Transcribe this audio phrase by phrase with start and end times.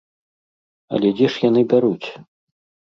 [0.97, 2.07] Але дзе ж яны бяруць?